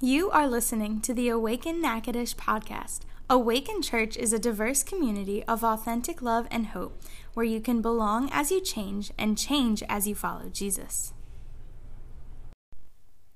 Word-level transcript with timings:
You 0.00 0.30
are 0.30 0.46
listening 0.46 1.00
to 1.00 1.14
the 1.14 1.30
Awaken 1.30 1.80
Natchitoches 1.80 2.34
podcast. 2.34 3.00
Awaken 3.30 3.80
Church 3.80 4.14
is 4.18 4.30
a 4.30 4.38
diverse 4.38 4.82
community 4.82 5.42
of 5.44 5.64
authentic 5.64 6.20
love 6.20 6.46
and 6.50 6.66
hope 6.66 7.00
where 7.32 7.46
you 7.46 7.62
can 7.62 7.80
belong 7.80 8.28
as 8.30 8.50
you 8.50 8.60
change 8.60 9.10
and 9.16 9.38
change 9.38 9.82
as 9.88 10.06
you 10.06 10.14
follow 10.14 10.50
Jesus. 10.50 11.14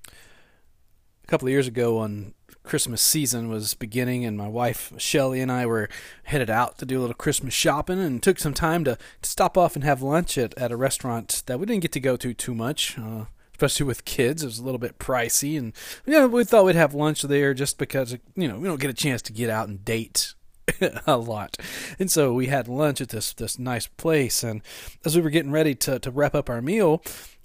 A 0.06 1.26
couple 1.28 1.48
of 1.48 1.52
years 1.52 1.66
ago, 1.66 2.00
when 2.00 2.34
Christmas 2.62 3.00
season 3.00 3.48
was 3.48 3.72
beginning, 3.72 4.26
and 4.26 4.36
my 4.36 4.48
wife 4.48 4.92
Shelly 4.98 5.40
and 5.40 5.50
I 5.50 5.64
were 5.64 5.88
headed 6.24 6.50
out 6.50 6.76
to 6.76 6.84
do 6.84 6.98
a 6.98 7.00
little 7.00 7.14
Christmas 7.14 7.54
shopping, 7.54 7.98
and 7.98 8.22
took 8.22 8.38
some 8.38 8.52
time 8.52 8.84
to, 8.84 8.98
to 9.22 9.30
stop 9.30 9.56
off 9.56 9.76
and 9.76 9.84
have 9.84 10.02
lunch 10.02 10.36
at, 10.36 10.52
at 10.58 10.70
a 10.70 10.76
restaurant 10.76 11.42
that 11.46 11.58
we 11.58 11.64
didn't 11.64 11.80
get 11.80 11.92
to 11.92 12.00
go 12.00 12.18
to 12.18 12.34
too 12.34 12.54
much. 12.54 12.98
Uh, 12.98 13.24
especially 13.60 13.86
with 13.86 14.06
kids. 14.06 14.42
It 14.42 14.46
was 14.46 14.58
a 14.58 14.64
little 14.64 14.78
bit 14.78 14.98
pricey, 14.98 15.58
and 15.58 15.74
you 16.06 16.12
know, 16.14 16.26
we 16.26 16.44
thought 16.44 16.64
we'd 16.64 16.76
have 16.76 16.94
lunch 16.94 17.22
there 17.22 17.52
just 17.52 17.76
because 17.76 18.16
you 18.34 18.48
know 18.48 18.58
we 18.58 18.66
don't 18.66 18.80
get 18.80 18.88
a 18.90 18.94
chance 18.94 19.20
to 19.22 19.32
get 19.34 19.50
out 19.50 19.68
and 19.68 19.84
date 19.84 20.34
a 21.06 21.18
lot. 21.18 21.58
And 21.98 22.10
so 22.10 22.32
we 22.32 22.46
had 22.46 22.68
lunch 22.68 23.02
at 23.02 23.10
this 23.10 23.34
this 23.34 23.58
nice 23.58 23.86
place, 23.86 24.42
and 24.42 24.62
as 25.04 25.14
we 25.14 25.20
were 25.20 25.30
getting 25.30 25.52
ready 25.52 25.74
to 25.74 25.98
to 25.98 26.10
wrap 26.10 26.34
up 26.34 26.48
our 26.48 26.62
meal, 26.62 27.02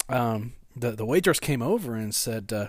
um, 0.07 0.53
the 0.73 0.91
the 0.91 1.05
waitress 1.05 1.39
came 1.39 1.61
over 1.61 1.95
and 1.95 2.15
said. 2.15 2.53
Uh, 2.53 2.67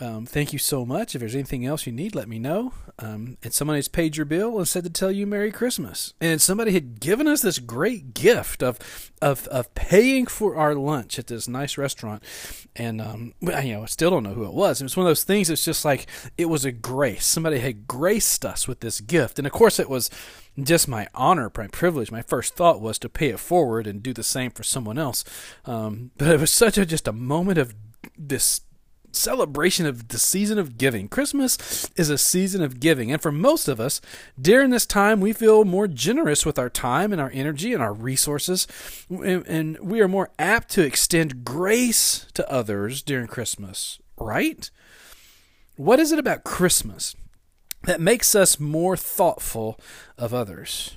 um, 0.00 0.24
thank 0.24 0.52
you 0.52 0.58
so 0.58 0.86
much. 0.86 1.14
If 1.14 1.20
there's 1.20 1.34
anything 1.34 1.66
else 1.66 1.86
you 1.86 1.92
need, 1.92 2.14
let 2.14 2.28
me 2.28 2.38
know. 2.38 2.72
Um, 2.98 3.36
and 3.42 3.52
someone 3.52 3.76
has 3.76 3.88
paid 3.88 4.16
your 4.16 4.24
bill 4.24 4.56
and 4.56 4.66
said 4.66 4.84
to 4.84 4.90
tell 4.90 5.12
you 5.12 5.26
Merry 5.26 5.52
Christmas. 5.52 6.14
And 6.20 6.40
somebody 6.40 6.72
had 6.72 6.98
given 6.98 7.28
us 7.28 7.42
this 7.42 7.58
great 7.58 8.14
gift 8.14 8.62
of 8.62 9.10
of 9.20 9.46
of 9.48 9.72
paying 9.74 10.26
for 10.26 10.56
our 10.56 10.74
lunch 10.74 11.18
at 11.18 11.26
this 11.26 11.46
nice 11.46 11.76
restaurant. 11.76 12.22
And 12.74 13.02
um, 13.02 13.34
you 13.40 13.50
know, 13.50 13.82
I 13.82 13.86
still 13.86 14.10
don't 14.10 14.22
know 14.22 14.34
who 14.34 14.46
it 14.46 14.54
was. 14.54 14.80
It 14.80 14.84
was 14.84 14.96
one 14.96 15.06
of 15.06 15.10
those 15.10 15.24
things. 15.24 15.50
It's 15.50 15.64
just 15.64 15.84
like 15.84 16.06
it 16.38 16.46
was 16.46 16.64
a 16.64 16.72
grace. 16.72 17.26
Somebody 17.26 17.58
had 17.58 17.86
graced 17.86 18.46
us 18.46 18.66
with 18.66 18.80
this 18.80 19.00
gift, 19.00 19.38
and 19.38 19.46
of 19.46 19.52
course, 19.52 19.78
it 19.78 19.90
was 19.90 20.08
just 20.60 20.88
my 20.88 21.06
honor, 21.14 21.52
my 21.56 21.68
privilege. 21.68 22.10
My 22.10 22.22
first 22.22 22.56
thought 22.56 22.80
was 22.80 22.98
to 23.00 23.10
pay 23.10 23.28
it 23.28 23.38
forward 23.38 23.86
and 23.86 24.02
do 24.02 24.14
the 24.14 24.22
same 24.22 24.50
for 24.50 24.62
someone 24.62 24.96
else. 24.96 25.22
Um, 25.66 26.12
but 26.16 26.28
it 26.28 26.40
was 26.40 26.50
such 26.50 26.78
a 26.78 26.86
just 26.86 27.06
a 27.06 27.12
moment 27.12 27.58
of 27.58 27.74
this 28.16 28.62
celebration 29.12 29.86
of 29.86 30.08
the 30.08 30.18
season 30.18 30.58
of 30.58 30.78
giving. 30.78 31.08
Christmas 31.08 31.90
is 31.96 32.10
a 32.10 32.18
season 32.18 32.62
of 32.62 32.80
giving, 32.80 33.12
and 33.12 33.20
for 33.20 33.32
most 33.32 33.68
of 33.68 33.78
us, 33.80 34.00
during 34.40 34.70
this 34.70 34.86
time, 34.86 35.20
we 35.20 35.32
feel 35.32 35.64
more 35.64 35.86
generous 35.86 36.44
with 36.44 36.58
our 36.58 36.70
time 36.70 37.12
and 37.12 37.20
our 37.20 37.30
energy 37.32 37.72
and 37.72 37.82
our 37.82 37.92
resources, 37.92 38.66
and 39.10 39.78
we 39.78 40.00
are 40.00 40.08
more 40.08 40.30
apt 40.38 40.70
to 40.70 40.84
extend 40.84 41.44
grace 41.44 42.26
to 42.34 42.50
others 42.50 43.02
during 43.02 43.26
Christmas, 43.26 43.98
right? 44.18 44.70
What 45.76 46.00
is 46.00 46.12
it 46.12 46.18
about 46.18 46.44
Christmas 46.44 47.14
that 47.84 48.00
makes 48.00 48.34
us 48.34 48.60
more 48.60 48.96
thoughtful 48.96 49.78
of 50.16 50.32
others? 50.32 50.96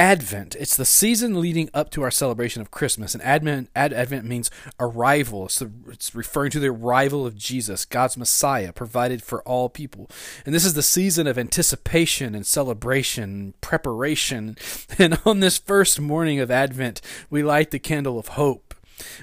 Advent. 0.00 0.56
It's 0.58 0.78
the 0.78 0.86
season 0.86 1.42
leading 1.42 1.68
up 1.74 1.90
to 1.90 2.00
our 2.00 2.10
celebration 2.10 2.62
of 2.62 2.70
Christmas. 2.70 3.12
And 3.12 3.22
Advent, 3.22 3.68
Ad, 3.76 3.92
Advent 3.92 4.24
means 4.24 4.50
arrival. 4.80 5.44
It's, 5.44 5.58
the, 5.58 5.70
it's 5.88 6.14
referring 6.14 6.52
to 6.52 6.58
the 6.58 6.68
arrival 6.70 7.26
of 7.26 7.36
Jesus, 7.36 7.84
God's 7.84 8.16
Messiah, 8.16 8.72
provided 8.72 9.22
for 9.22 9.42
all 9.42 9.68
people. 9.68 10.08
And 10.46 10.54
this 10.54 10.64
is 10.64 10.72
the 10.72 10.82
season 10.82 11.26
of 11.26 11.36
anticipation 11.36 12.34
and 12.34 12.46
celebration, 12.46 13.24
and 13.24 13.60
preparation. 13.60 14.56
And 14.98 15.18
on 15.24 15.40
this 15.40 15.58
first 15.58 16.00
morning 16.00 16.40
of 16.40 16.50
Advent, 16.50 17.00
we 17.28 17.42
light 17.42 17.70
the 17.70 17.78
candle 17.78 18.18
of 18.18 18.28
hope 18.28 18.69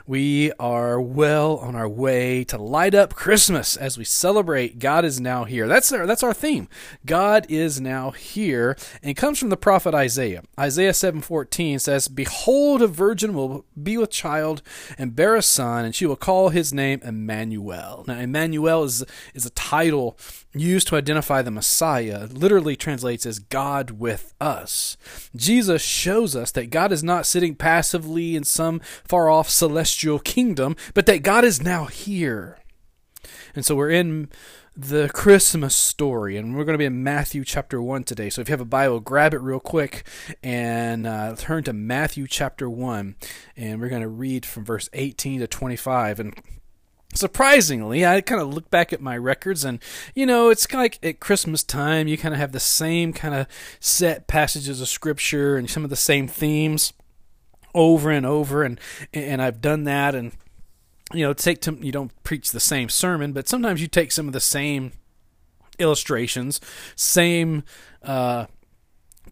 we 0.06 0.52
are 0.54 1.00
well 1.00 1.58
on 1.58 1.76
our 1.76 1.88
way 1.88 2.44
to 2.46 2.58
light 2.58 2.96
up 2.96 3.14
Christmas 3.14 3.76
as 3.76 3.98
we 3.98 4.04
celebrate 4.04 4.80
God 4.80 5.06
is 5.06 5.20
now 5.20 5.44
here. 5.46 5.68
That's 5.68 5.92
our, 5.92 6.06
that's 6.06 6.24
our 6.24 6.34
theme. 6.34 6.68
God 7.06 7.46
is 7.50 7.82
now 7.82 8.12
here 8.12 8.78
and 9.02 9.16
comes 9.18 9.40
from 9.40 9.50
the 9.50 9.58
prophet 9.58 9.94
Isaiah. 9.94 10.44
Isaiah 10.60 10.94
7:14 10.94 11.80
says, 11.80 12.08
"Behold 12.08 12.82
a 12.82 12.88
virgin 12.88 13.34
will 13.34 13.66
be 13.82 13.98
with 13.98 14.10
child 14.10 14.62
and 14.98 15.16
bear 15.16 15.36
a 15.36 15.42
son 15.42 15.86
and 15.86 15.96
she 15.96 16.06
will 16.06 16.16
call 16.16 16.50
his 16.50 16.74
name 16.74 17.00
Emmanuel." 17.04 18.04
Now 18.08 18.20
Emmanuel 18.20 18.84
is 18.84 19.04
is 19.34 19.46
a 19.46 19.52
title 19.52 20.18
used 20.54 20.88
to 20.88 20.96
identify 20.96 21.42
the 21.42 21.52
Messiah 21.52 22.28
literally 22.32 22.76
translates 22.76 23.26
as 23.26 23.40
God 23.40 23.92
with 23.92 24.34
us. 24.40 24.98
Jesus 25.36 25.82
shows 25.82 26.36
us 26.36 26.52
that 26.52 26.70
God 26.70 26.92
is 26.92 27.04
not 27.04 27.26
sitting 27.26 27.56
passively 27.56 28.36
in 28.36 28.44
some 28.44 28.80
far 29.06 29.30
off 29.30 29.50
celestial 29.68 30.20
kingdom, 30.20 30.76
but 30.94 31.06
that 31.08 31.24
God 31.24 31.44
is 31.44 31.62
now 31.62 31.86
here. 31.86 32.58
And 33.54 33.66
so 33.66 33.76
we're 33.76 33.90
in 33.90 34.30
the 34.78 35.10
Christmas 35.14 35.76
story, 35.76 36.38
and 36.38 36.56
we're 36.56 36.64
going 36.64 36.76
to 36.76 36.78
be 36.78 36.86
in 36.86 37.04
Matthew 37.04 37.44
chapter 37.44 37.82
1 37.82 38.04
today. 38.06 38.30
So 38.30 38.42
if 38.42 38.48
you 38.48 38.54
have 38.54 38.62
a 38.62 38.66
Bible, 38.66 39.02
grab 39.02 39.34
it 39.34 39.42
real 39.42 39.60
quick 39.60 40.08
and 40.42 41.06
uh, 41.06 41.36
turn 41.36 41.64
to 41.64 41.74
Matthew 41.74 42.28
chapter 42.28 42.70
1, 42.70 43.16
and 43.58 43.82
we're 43.82 43.90
going 43.90 44.04
to 44.04 44.08
read 44.08 44.46
from 44.46 44.64
verse 44.64 44.88
18 44.94 45.42
to 45.42 45.48
25. 45.48 46.22
And 46.22 46.34
surprisingly, 47.14 48.06
I 48.06 48.22
kind 48.22 48.40
of 48.40 48.54
look 48.54 48.70
back 48.70 48.94
at 48.94 49.02
my 49.02 49.18
records, 49.18 49.66
and 49.66 49.80
you 50.16 50.26
know, 50.26 50.50
it's 50.50 50.66
kind 50.66 50.80
of 50.80 50.84
like 50.86 51.00
at 51.04 51.20
Christmas 51.20 51.64
time, 51.64 52.08
you 52.08 52.18
kind 52.18 52.34
of 52.34 52.40
have 52.40 52.54
the 52.54 52.60
same 52.62 53.12
kind 53.12 53.36
of 53.36 53.48
set 53.82 54.28
passages 54.28 54.80
of 54.80 54.88
scripture 54.88 55.58
and 55.58 55.70
some 55.70 55.84
of 55.84 55.90
the 55.90 55.98
same 55.98 56.28
themes 56.28 56.94
over 57.78 58.10
and 58.10 58.26
over, 58.26 58.64
and 58.64 58.80
and 59.14 59.42
I've 59.42 59.62
done 59.62 59.86
that, 59.86 60.16
and 60.16 60.34
you 61.14 61.24
know, 61.24 61.34
take 61.34 61.62
to, 61.62 61.78
you 61.80 61.92
don't 61.92 62.12
preach 62.24 62.52
the 62.52 62.60
same 62.60 62.90
sermon, 62.90 63.32
but 63.32 63.48
sometimes 63.48 63.82
you 63.82 63.88
take 63.88 64.12
some 64.12 64.28
of 64.28 64.34
the 64.34 64.42
same 64.42 64.92
illustrations, 65.80 66.60
same 66.96 67.64
uh, 68.04 68.48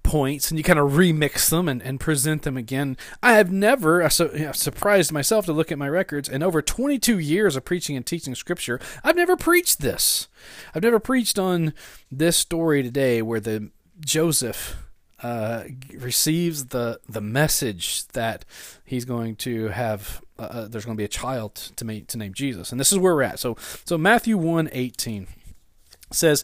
points 0.03 0.51
and 0.51 0.57
you 0.57 0.63
kind 0.63 0.79
of 0.79 0.91
remix 0.91 1.50
them 1.50 1.67
and, 1.67 1.81
and 1.81 2.00
present 2.00 2.44
them 2.44 2.55
again. 2.55 2.95
I 3.23 3.34
have 3.34 3.51
never 3.51 4.03
I 4.03 4.07
su- 4.09 4.51
surprised 4.53 5.11
myself 5.11 5.45
to 5.45 5.53
look 5.53 5.72
at 5.72 5.79
my 5.79 5.89
records 5.89 6.29
and 6.29 6.44
over 6.44 6.61
22 6.61 7.17
years 7.17 7.55
of 7.55 7.66
preaching 7.66 7.95
and 7.95 8.05
teaching 8.05 8.35
scripture. 8.35 8.79
I've 9.03 9.16
never 9.16 9.35
preached 9.35 9.81
this. 9.81 10.28
I've 10.73 10.84
never 10.84 11.00
preached 11.00 11.39
on 11.39 11.73
this 12.11 12.38
story 12.38 12.84
today 12.84 13.22
where 13.22 13.39
the 13.39 13.72
Joseph 14.00 14.84
uh, 15.24 15.64
receives 15.94 16.66
the 16.66 17.00
the 17.08 17.22
message 17.22 18.08
that 18.09 18.46
he's 18.84 19.06
going 19.06 19.36
to 19.38 19.70
have 19.70 20.22
uh, 20.38 20.42
uh 20.42 20.68
there's 20.68 20.86
going 20.86 20.98
to 20.98 21.02
be 21.02 21.06
a 21.06 21.09
child 21.09 21.56
to 21.56 21.86
make 21.86 22.08
to 22.08 22.18
name 22.18 22.34
Jesus. 22.34 22.72
And 22.72 22.80
this 22.80 22.92
is 22.92 22.98
where 22.98 23.16
we're 23.16 23.24
at. 23.24 23.40
So 23.40 23.56
so 23.86 23.98
Matthew 23.98 24.38
1:18 24.38 25.28
says 26.12 26.44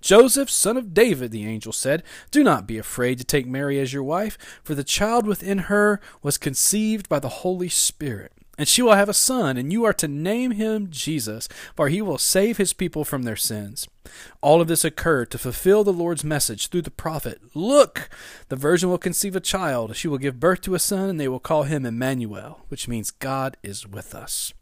Joseph, 0.00 0.50
son 0.50 0.76
of 0.76 0.94
David, 0.94 1.30
the 1.30 1.46
angel 1.46 1.72
said, 1.72 2.02
do 2.30 2.44
not 2.44 2.66
be 2.66 2.78
afraid 2.78 3.18
to 3.18 3.24
take 3.24 3.46
Mary 3.46 3.78
as 3.80 3.92
your 3.92 4.02
wife, 4.02 4.38
for 4.62 4.74
the 4.74 4.84
child 4.84 5.26
within 5.26 5.58
her 5.58 6.00
was 6.22 6.38
conceived 6.38 7.08
by 7.08 7.18
the 7.18 7.28
Holy 7.28 7.68
Spirit. 7.68 8.32
And 8.58 8.66
she 8.66 8.82
will 8.82 8.94
have 8.94 9.08
a 9.08 9.14
son, 9.14 9.56
and 9.56 9.72
you 9.72 9.84
are 9.84 9.92
to 9.94 10.08
name 10.08 10.50
him 10.50 10.88
Jesus, 10.90 11.48
for 11.76 11.88
he 11.88 12.02
will 12.02 12.18
save 12.18 12.56
his 12.56 12.72
people 12.72 13.04
from 13.04 13.22
their 13.22 13.36
sins. 13.36 13.86
All 14.40 14.60
of 14.60 14.66
this 14.66 14.84
occurred 14.84 15.30
to 15.30 15.38
fulfill 15.38 15.84
the 15.84 15.92
Lord's 15.92 16.24
message 16.24 16.66
through 16.66 16.82
the 16.82 16.90
prophet 16.90 17.40
Look, 17.54 18.10
the 18.48 18.56
virgin 18.56 18.88
will 18.88 18.98
conceive 18.98 19.36
a 19.36 19.40
child, 19.40 19.94
she 19.94 20.08
will 20.08 20.18
give 20.18 20.40
birth 20.40 20.62
to 20.62 20.74
a 20.74 20.80
son, 20.80 21.08
and 21.08 21.20
they 21.20 21.28
will 21.28 21.38
call 21.38 21.62
him 21.62 21.86
Emmanuel, 21.86 22.64
which 22.68 22.88
means 22.88 23.12
God 23.12 23.56
is 23.62 23.86
with 23.86 24.12
us. 24.12 24.52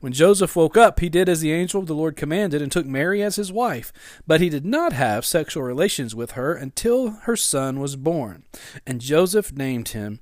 When 0.00 0.12
Joseph 0.14 0.56
woke 0.56 0.78
up, 0.78 1.00
he 1.00 1.10
did 1.10 1.28
as 1.28 1.40
the 1.40 1.52
angel 1.52 1.80
of 1.80 1.86
the 1.86 1.94
Lord 1.94 2.16
commanded 2.16 2.62
and 2.62 2.72
took 2.72 2.86
Mary 2.86 3.22
as 3.22 3.36
his 3.36 3.52
wife. 3.52 3.92
But 4.26 4.40
he 4.40 4.48
did 4.48 4.64
not 4.64 4.94
have 4.94 5.26
sexual 5.26 5.62
relations 5.62 6.14
with 6.14 6.32
her 6.32 6.54
until 6.54 7.10
her 7.10 7.36
son 7.36 7.78
was 7.78 7.96
born. 7.96 8.44
And 8.86 9.00
Joseph 9.00 9.52
named 9.52 9.90
him 9.90 10.20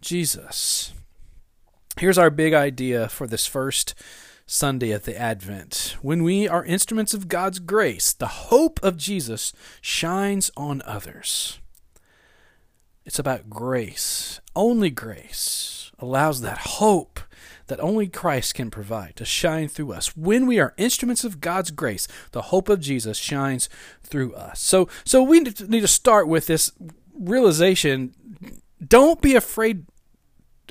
Jesus. 0.00 0.94
Here's 1.98 2.18
our 2.18 2.30
big 2.30 2.54
idea 2.54 3.08
for 3.08 3.26
this 3.26 3.46
first 3.46 3.94
Sunday 4.46 4.92
of 4.92 5.04
the 5.04 5.18
Advent. 5.18 5.96
When 6.02 6.22
we 6.22 6.46
are 6.46 6.64
instruments 6.64 7.12
of 7.12 7.26
God's 7.26 7.58
grace, 7.58 8.12
the 8.12 8.26
hope 8.26 8.78
of 8.80 8.96
Jesus 8.96 9.52
shines 9.80 10.52
on 10.56 10.82
others. 10.86 11.58
It's 13.04 13.18
about 13.18 13.50
grace. 13.50 14.40
Only 14.54 14.90
grace 14.90 15.90
allows 15.98 16.42
that 16.42 16.58
hope 16.58 17.18
that 17.66 17.80
only 17.80 18.08
Christ 18.08 18.54
can 18.54 18.70
provide 18.70 19.16
to 19.16 19.24
shine 19.24 19.68
through 19.68 19.92
us. 19.92 20.16
When 20.16 20.46
we 20.46 20.58
are 20.58 20.74
instruments 20.76 21.24
of 21.24 21.40
God's 21.40 21.70
grace, 21.70 22.06
the 22.32 22.42
hope 22.42 22.68
of 22.68 22.80
Jesus 22.80 23.18
shines 23.18 23.68
through 24.02 24.34
us. 24.34 24.60
So, 24.60 24.88
so 25.04 25.22
we 25.22 25.40
need 25.40 25.80
to 25.80 25.88
start 25.88 26.28
with 26.28 26.46
this 26.46 26.72
realization 27.18 28.14
don't 28.86 29.22
be 29.22 29.34
afraid 29.34 29.86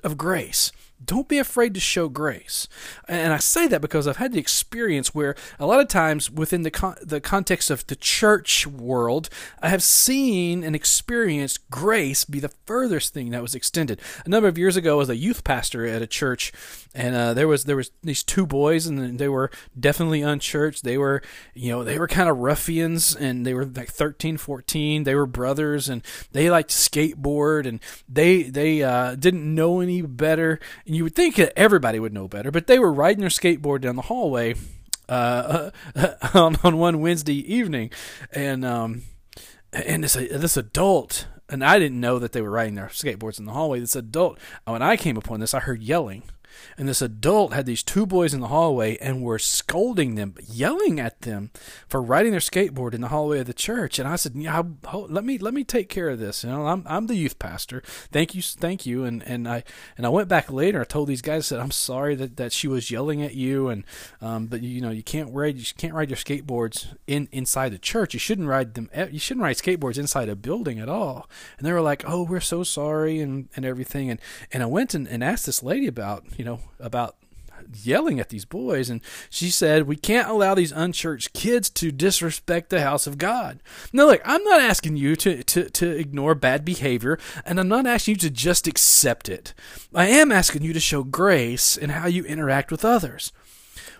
of 0.03 0.17
grace. 0.17 0.71
Don't 1.05 1.27
be 1.27 1.37
afraid 1.37 1.73
to 1.73 1.79
show 1.79 2.09
grace. 2.09 2.67
And 3.07 3.33
I 3.33 3.37
say 3.37 3.67
that 3.67 3.81
because 3.81 4.07
I've 4.07 4.17
had 4.17 4.33
the 4.33 4.39
experience 4.39 5.13
where 5.13 5.35
a 5.59 5.65
lot 5.65 5.79
of 5.79 5.87
times 5.87 6.31
within 6.31 6.63
the 6.63 6.71
con- 6.71 6.97
the 7.01 7.21
context 7.21 7.69
of 7.69 7.85
the 7.87 7.95
church 7.95 8.65
world, 8.65 9.29
I 9.61 9.69
have 9.69 9.83
seen 9.83 10.63
and 10.63 10.75
experienced 10.75 11.69
grace 11.69 12.25
be 12.25 12.39
the 12.39 12.51
furthest 12.65 13.13
thing 13.13 13.29
that 13.31 13.41
was 13.41 13.55
extended. 13.55 14.01
A 14.25 14.29
number 14.29 14.47
of 14.47 14.57
years 14.57 14.77
ago, 14.77 14.95
I 14.95 14.97
was 14.97 15.09
a 15.09 15.15
youth 15.15 15.43
pastor 15.43 15.85
at 15.85 16.01
a 16.01 16.07
church, 16.07 16.51
and 16.93 17.15
uh, 17.15 17.33
there 17.33 17.47
was 17.47 17.65
there 17.65 17.75
was 17.75 17.91
these 18.03 18.23
two 18.23 18.45
boys, 18.45 18.87
and 18.87 19.19
they 19.19 19.29
were 19.29 19.51
definitely 19.79 20.21
unchurched. 20.21 20.83
They 20.83 20.97
were 20.97 21.21
you 21.53 21.71
know 21.71 21.83
they 21.83 21.99
were 21.99 22.07
kind 22.07 22.29
of 22.29 22.37
ruffians, 22.37 23.15
and 23.15 23.45
they 23.45 23.53
were 23.53 23.65
like 23.65 23.89
13, 23.89 24.37
14. 24.37 25.03
They 25.03 25.15
were 25.15 25.25
brothers, 25.25 25.89
and 25.89 26.03
they 26.31 26.49
liked 26.49 26.71
skateboard, 26.71 27.67
and 27.67 27.79
they 28.07 28.43
they 28.43 28.81
uh, 28.81 29.15
didn't 29.15 29.53
know 29.53 29.81
any 29.81 30.01
better 30.01 30.59
you 30.95 31.03
would 31.03 31.15
think 31.15 31.35
that 31.35 31.57
everybody 31.57 31.99
would 31.99 32.13
know 32.13 32.27
better, 32.27 32.51
but 32.51 32.67
they 32.67 32.79
were 32.79 32.91
riding 32.93 33.21
their 33.21 33.29
skateboard 33.29 33.81
down 33.81 33.95
the 33.95 34.03
hallway 34.03 34.55
uh, 35.09 35.71
on, 36.33 36.57
on 36.63 36.77
one 36.77 36.99
Wednesday 36.99 37.53
evening, 37.53 37.91
and 38.31 38.65
um, 38.65 39.03
and 39.71 40.03
this 40.03 40.13
this 40.13 40.57
adult, 40.57 41.27
and 41.49 41.63
I 41.63 41.79
didn't 41.79 41.99
know 41.99 42.19
that 42.19 42.31
they 42.31 42.41
were 42.41 42.51
riding 42.51 42.75
their 42.75 42.87
skateboards 42.87 43.39
in 43.39 43.45
the 43.45 43.53
hallway. 43.53 43.79
This 43.79 43.95
adult, 43.95 44.39
when 44.65 44.81
I 44.81 44.97
came 44.97 45.17
upon 45.17 45.39
this, 45.39 45.53
I 45.53 45.59
heard 45.59 45.83
yelling 45.83 46.23
and 46.77 46.87
this 46.87 47.01
adult 47.01 47.53
had 47.53 47.65
these 47.65 47.83
two 47.83 48.05
boys 48.05 48.33
in 48.33 48.41
the 48.41 48.47
hallway 48.47 48.97
and 48.97 49.21
were 49.21 49.39
scolding 49.39 50.15
them, 50.15 50.35
yelling 50.45 50.99
at 50.99 51.21
them 51.21 51.51
for 51.87 52.01
riding 52.01 52.31
their 52.31 52.39
skateboard 52.39 52.93
in 52.93 53.01
the 53.01 53.09
hallway 53.09 53.39
of 53.39 53.47
the 53.47 53.53
church. 53.53 53.99
And 53.99 54.07
I 54.07 54.15
said, 54.15 54.33
"Yeah, 54.35 54.63
let 54.93 55.23
me 55.23 55.37
let 55.37 55.53
me 55.53 55.63
take 55.63 55.89
care 55.89 56.09
of 56.09 56.19
this. 56.19 56.43
You 56.43 56.49
know, 56.49 56.67
I'm 56.67 56.83
I'm 56.85 57.07
the 57.07 57.15
youth 57.15 57.39
pastor. 57.39 57.81
Thank 58.11 58.35
you, 58.35 58.41
thank 58.41 58.85
you." 58.85 59.03
And 59.03 59.23
and 59.23 59.47
I 59.47 59.63
and 59.97 60.05
I 60.05 60.09
went 60.09 60.29
back 60.29 60.51
later. 60.51 60.81
I 60.81 60.85
told 60.85 61.07
these 61.07 61.21
guys, 61.21 61.45
I 61.45 61.47
said, 61.47 61.59
"I'm 61.59 61.71
sorry 61.71 62.15
that, 62.15 62.37
that 62.37 62.53
she 62.53 62.67
was 62.67 62.91
yelling 62.91 63.21
at 63.21 63.35
you, 63.35 63.69
and 63.69 63.83
um, 64.21 64.47
but 64.47 64.61
you 64.61 64.81
know 64.81 64.91
you 64.91 65.03
can't 65.03 65.33
ride 65.33 65.57
you 65.57 65.65
can't 65.77 65.93
ride 65.93 66.09
your 66.09 66.17
skateboards 66.17 66.95
in 67.07 67.27
inside 67.31 67.69
the 67.69 67.79
church. 67.79 68.13
You 68.13 68.19
shouldn't 68.19 68.47
ride 68.47 68.73
them. 68.73 68.89
You 69.11 69.19
shouldn't 69.19 69.43
ride 69.43 69.57
skateboards 69.57 69.97
inside 69.97 70.29
a 70.29 70.35
building 70.35 70.79
at 70.79 70.89
all." 70.89 71.29
And 71.57 71.67
they 71.67 71.73
were 71.73 71.81
like, 71.81 72.03
"Oh, 72.07 72.23
we're 72.23 72.39
so 72.39 72.63
sorry," 72.63 73.19
and 73.19 73.49
and 73.55 73.65
everything. 73.65 74.09
And 74.09 74.19
and 74.51 74.63
I 74.63 74.67
went 74.67 74.93
and, 74.93 75.07
and 75.07 75.23
asked 75.23 75.45
this 75.45 75.63
lady 75.63 75.87
about 75.87 76.25
you 76.37 76.44
know 76.45 76.59
about 76.79 77.17
yelling 77.83 78.19
at 78.19 78.29
these 78.29 78.45
boys. 78.45 78.89
And 78.89 79.01
she 79.29 79.49
said 79.49 79.83
we 79.83 79.95
can't 79.95 80.29
allow 80.29 80.55
these 80.55 80.71
unchurched 80.71 81.33
kids 81.33 81.69
to 81.71 81.91
disrespect 81.91 82.69
the 82.69 82.81
house 82.81 83.07
of 83.07 83.17
god. 83.17 83.59
Now 83.91 84.05
look 84.05 84.21
i'm 84.25 84.43
not 84.43 84.61
asking 84.61 84.97
you 84.97 85.15
to, 85.17 85.43
to, 85.43 85.69
to 85.69 85.89
ignore 85.89 86.35
bad 86.35 86.63
behavior 86.63 87.17
and 87.45 87.59
i'm 87.59 87.67
not 87.67 87.87
asking 87.87 88.13
you 88.13 88.19
to 88.19 88.29
just 88.29 88.67
accept 88.67 89.29
it. 89.29 89.53
I 89.93 90.07
am 90.07 90.31
asking 90.31 90.63
you 90.63 90.73
to 90.73 90.79
show 90.79 91.03
grace 91.03 91.77
in 91.77 91.91
how 91.91 92.07
you 92.07 92.23
interact 92.23 92.71
with 92.71 92.85
others 92.85 93.31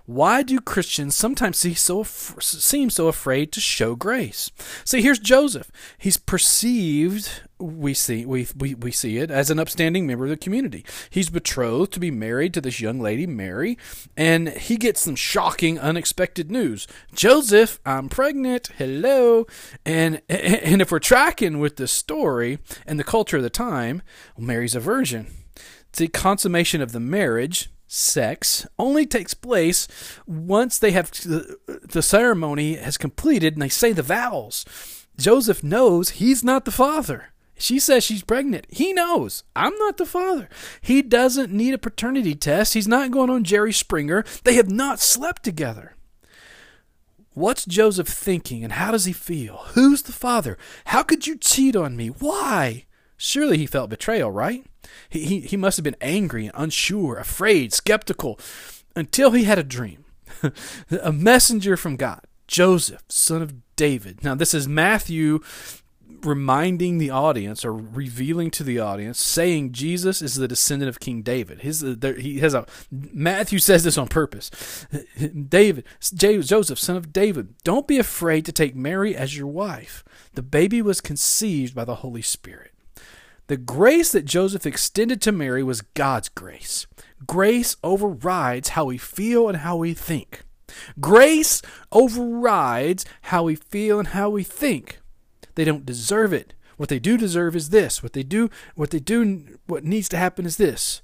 why 0.06 0.44
do 0.44 0.60
Christians 0.60 1.16
sometimes 1.16 1.58
so 1.80 2.04
seem 2.04 2.90
so 2.90 3.08
afraid 3.08 3.52
to 3.54 3.60
show 3.60 3.96
grace? 3.96 4.52
See, 4.84 5.02
here's 5.02 5.20
Joseph. 5.20 5.72
He's 5.98 6.18
perceived 6.18 7.42
we 7.58 7.94
see 7.94 8.26
we, 8.26 8.48
we 8.58 8.76
we 8.76 8.92
see 8.92 9.18
it 9.18 9.32
as 9.32 9.50
an 9.50 9.60
upstanding 9.60 10.06
member 10.06 10.26
of 10.26 10.30
the 10.30 10.38
community. 10.38 10.86
He's 11.10 11.30
betrothed 11.30 11.94
to 11.94 12.00
be 12.00 12.12
married 12.12 12.54
to 12.54 12.62
this 12.62 12.82
young 12.82 13.00
lady, 13.00 13.26
Mary, 13.26 13.78
and 14.18 14.50
he 14.50 14.76
gets 14.76 15.02
some 15.02 15.16
shocking, 15.16 15.80
unexpected 15.80 16.52
news. 16.52 16.86
Joseph, 17.14 17.80
I'm 17.86 18.10
pregnant. 18.10 18.72
Hello, 18.78 19.48
and 19.86 20.22
and 20.30 20.82
if 20.82 20.92
we're 20.92 21.00
tracking 21.00 21.60
with 21.60 21.78
the 21.78 21.88
story 21.88 22.60
and 22.86 23.00
the 23.00 23.04
culture 23.06 23.38
of 23.38 23.44
the 23.44 23.50
time, 23.50 24.02
Mary's 24.38 24.76
a 24.76 24.80
virgin. 24.80 25.28
The 25.94 26.10
consummation 26.10 26.82
of 26.82 26.92
the 26.92 27.00
marriage 27.00 27.70
sex 27.96 28.68
only 28.78 29.06
takes 29.06 29.34
place 29.34 29.88
once 30.28 30.78
they 30.78 30.92
have 30.92 31.12
the, 31.12 31.58
the 31.84 32.02
ceremony 32.02 32.76
has 32.76 32.98
completed 32.98 33.54
and 33.54 33.62
they 33.62 33.70
say 33.70 33.94
the 33.94 34.04
vows. 34.04 34.66
Joseph 35.18 35.64
knows 35.64 36.10
he's 36.10 36.44
not 36.44 36.66
the 36.66 36.72
father. 36.72 37.32
She 37.58 37.80
says 37.80 38.04
she's 38.04 38.24
pregnant. 38.24 38.66
He 38.70 38.92
knows 38.92 39.44
I'm 39.56 39.76
not 39.78 39.98
the 39.98 40.06
father. 40.06 40.50
He 40.82 41.02
doesn't 41.02 41.54
need 41.54 41.74
a 41.74 41.78
paternity 41.78 42.36
test. 42.36 42.74
He's 42.74 42.88
not 42.88 43.12
going 43.12 43.30
on 43.30 43.46
Jerry 43.46 43.72
Springer. 43.72 44.26
They 44.44 44.56
have 44.56 44.70
not 44.70 45.00
slept 45.00 45.44
together. 45.44 45.96
What's 47.34 47.66
Joseph 47.66 48.08
thinking 48.08 48.64
and 48.64 48.74
how 48.74 48.92
does 48.92 49.06
he 49.06 49.14
feel? 49.14 49.58
Who's 49.74 50.04
the 50.04 50.14
father? 50.14 50.58
How 50.86 51.04
could 51.04 51.28
you 51.28 51.38
cheat 51.38 51.76
on 51.76 51.96
me? 51.96 52.08
Why? 52.08 52.85
Surely 53.18 53.58
he 53.58 53.66
felt 53.66 53.90
betrayal, 53.90 54.32
right? 54.32 54.66
He, 55.10 55.26
he, 55.26 55.40
he 55.42 55.58
must 55.58 55.78
have 55.78 55.84
been 55.84 55.96
angry 56.02 56.46
and 56.46 56.56
unsure, 56.56 57.18
afraid, 57.18 57.74
skeptical, 57.74 58.40
until 58.96 59.32
he 59.32 59.44
had 59.44 59.60
a 59.60 59.64
dream. 59.64 60.06
a 61.02 61.12
messenger 61.12 61.78
from 61.78 61.96
God, 61.96 62.22
Joseph, 62.48 63.04
son 63.08 63.42
of 63.42 63.56
David. 63.76 64.24
Now, 64.24 64.36
this 64.36 64.54
is 64.54 64.68
Matthew 64.68 65.40
reminding 66.26 66.98
the 66.98 67.10
audience 67.10 67.64
or 67.64 67.74
revealing 67.74 68.50
to 68.52 68.64
the 68.64 68.80
audience, 68.80 69.20
saying 69.20 69.72
Jesus 69.72 70.22
is 70.22 70.36
the 70.36 70.48
descendant 70.48 70.90
of 70.90 71.00
King 71.00 71.22
David. 71.22 71.62
His, 71.62 71.84
uh, 71.84 71.96
there, 71.98 72.16
he 72.16 72.40
has 72.40 72.54
a 72.54 72.66
Matthew 72.92 73.60
says 73.60 73.84
this 73.84 73.98
on 73.98 74.08
purpose. 74.08 74.88
David, 75.50 75.86
Joseph, 76.02 76.80
son 76.80 76.96
of 76.96 77.14
David, 77.14 77.54
don't 77.64 77.88
be 77.88 77.98
afraid 77.98 78.46
to 78.46 78.52
take 78.52 78.76
Mary 78.76 79.16
as 79.16 79.38
your 79.38 79.48
wife. 79.48 80.04
The 80.34 80.44
baby 80.44 80.82
was 80.82 81.02
conceived 81.02 81.76
by 81.76 81.86
the 81.86 81.96
Holy 81.96 82.22
Spirit. 82.22 82.72
The 83.48 83.58
grace 83.58 84.12
that 84.12 84.26
Joseph 84.26 84.66
extended 84.66 85.22
to 85.22 85.32
Mary 85.32 85.62
was 85.62 85.82
God's 85.82 86.30
grace. 86.30 86.88
Grace 87.28 87.78
overrides 87.84 88.70
how 88.70 88.86
we 88.86 88.98
feel 88.98 89.48
and 89.48 89.60
how 89.60 89.78
we 89.78 89.94
think. 89.94 90.44
Grace 91.00 91.62
overrides 91.92 93.06
how 93.24 93.44
we 93.44 93.56
feel 93.56 94.00
and 94.00 94.10
how 94.10 94.32
we 94.32 94.44
think. 94.44 95.00
They 95.54 95.64
don't 95.64 95.86
deserve 95.86 96.34
it. 96.34 96.54
What 96.78 96.90
they 96.90 97.00
do 97.00 97.18
deserve 97.18 97.56
is 97.56 97.70
this. 97.70 98.02
What 98.02 98.14
they 98.14 98.24
do, 98.24 98.50
what 98.74 98.90
they 98.90 99.00
do, 99.00 99.60
what 99.68 99.84
needs 99.84 100.10
to 100.10 100.18
happen 100.18 100.46
is 100.46 100.58
this. 100.58 101.02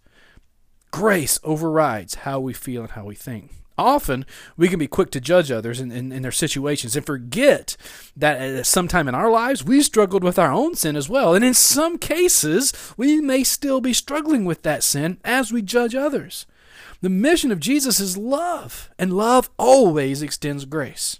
Grace 0.89 1.39
overrides 1.43 2.15
how 2.15 2.39
we 2.39 2.53
feel 2.53 2.81
and 2.81 2.91
how 2.91 3.05
we 3.05 3.15
think. 3.15 3.60
Often 3.77 4.25
we 4.57 4.67
can 4.67 4.79
be 4.79 4.87
quick 4.87 5.11
to 5.11 5.21
judge 5.21 5.49
others 5.49 5.79
in, 5.79 5.91
in, 5.91 6.11
in, 6.11 6.21
their 6.21 6.31
situations 6.31 6.95
and 6.95 7.05
forget 7.05 7.77
that 8.15 8.39
at 8.39 8.65
some 8.65 8.87
time 8.87 9.07
in 9.07 9.15
our 9.15 9.31
lives 9.31 9.63
we 9.63 9.81
struggled 9.81 10.23
with 10.23 10.37
our 10.37 10.51
own 10.51 10.75
sin 10.75 10.95
as 10.95 11.09
well. 11.09 11.33
And 11.33 11.43
in 11.43 11.53
some 11.53 11.97
cases, 11.97 12.73
we 12.97 13.21
may 13.21 13.43
still 13.43 13.81
be 13.81 13.93
struggling 13.93 14.45
with 14.45 14.63
that 14.63 14.83
sin 14.83 15.19
as 15.23 15.51
we 15.51 15.61
judge 15.61 15.95
others. 15.95 16.45
The 17.01 17.09
mission 17.09 17.51
of 17.51 17.59
Jesus 17.59 17.99
is 17.99 18.17
love, 18.17 18.91
and 18.99 19.13
love 19.13 19.49
always 19.57 20.21
extends 20.21 20.65
grace. 20.65 21.19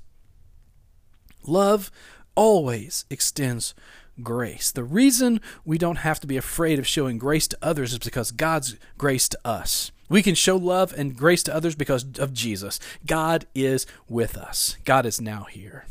Love 1.47 1.91
always 2.35 3.05
extends 3.09 3.73
grace. 4.21 4.71
The 4.71 4.83
reason 4.83 5.41
we 5.65 5.79
don't 5.79 5.97
have 5.97 6.19
to 6.19 6.27
be 6.27 6.37
afraid 6.37 6.77
of 6.77 6.85
showing 6.85 7.17
grace 7.17 7.47
to 7.47 7.57
others 7.61 7.93
is 7.93 7.99
because 7.99 8.31
God's 8.31 8.75
grace 8.97 9.27
to 9.29 9.39
us. 9.43 9.91
We 10.11 10.21
can 10.21 10.35
show 10.35 10.57
love 10.57 10.93
and 10.97 11.15
grace 11.15 11.41
to 11.43 11.55
others 11.55 11.73
because 11.73 12.05
of 12.19 12.33
Jesus. 12.33 12.81
God 13.05 13.47
is 13.55 13.87
with 14.09 14.37
us. 14.37 14.77
God 14.83 15.05
is 15.05 15.21
now 15.21 15.45
here. 15.49 15.85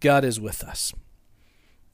God 0.00 0.24
is 0.24 0.38
with 0.38 0.62
us. 0.62 0.92